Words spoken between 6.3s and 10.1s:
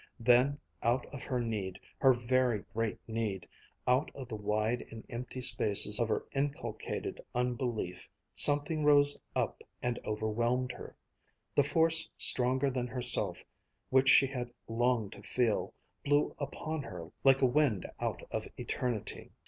inculcated unbelief, something rose up and